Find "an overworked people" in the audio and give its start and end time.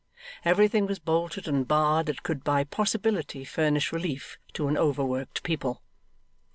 4.67-5.83